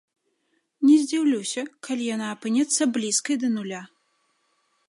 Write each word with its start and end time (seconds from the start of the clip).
Не 0.87 0.95
здзіўлюся, 1.01 1.61
калі 1.87 2.03
яна 2.15 2.31
апынецца 2.37 2.83
блізкай 2.97 3.35
да 3.45 3.55
нуля. 3.59 3.81